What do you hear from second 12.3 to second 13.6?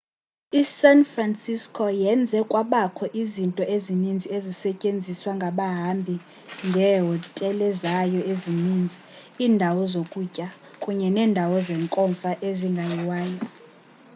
ezingayiwayo